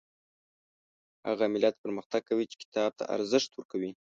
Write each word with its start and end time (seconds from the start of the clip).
هغه 1.27 1.45
ملت 1.53 1.75
پرمختګ 1.83 2.21
کوي 2.29 2.45
چې 2.51 2.55
کتاب 2.63 2.89
ته 2.99 3.03
ارزښت 3.15 3.49
ورکوي 3.53 3.91